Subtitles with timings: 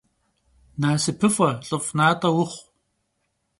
[0.81, 2.63] Nasıpıf'e- lh'ıf' nat'e vuxhu!